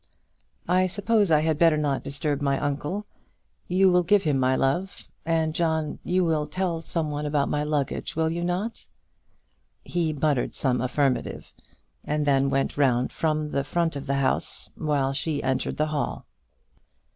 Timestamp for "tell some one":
6.47-7.27